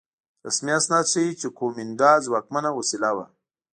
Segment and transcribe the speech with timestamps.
[0.45, 3.25] رسمي اسناد ښيي چې کومېنډا ځواکمنه وسیله وه.